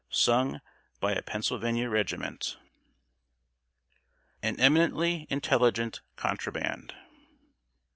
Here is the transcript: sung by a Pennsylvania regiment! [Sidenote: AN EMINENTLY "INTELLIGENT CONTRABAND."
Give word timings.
sung 0.09 0.61
by 0.99 1.13
a 1.13 1.21
Pennsylvania 1.21 1.87
regiment! 1.87 2.57
[Sidenote: 4.41 4.41
AN 4.41 4.59
EMINENTLY 4.59 5.27
"INTELLIGENT 5.29 6.01
CONTRABAND." 6.15 6.95